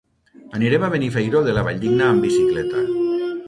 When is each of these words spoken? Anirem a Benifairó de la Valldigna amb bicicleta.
Anirem 0.59 0.85
a 0.87 0.89
Benifairó 0.93 1.43
de 1.49 1.55
la 1.59 1.67
Valldigna 1.69 2.11
amb 2.15 2.29
bicicleta. 2.31 2.83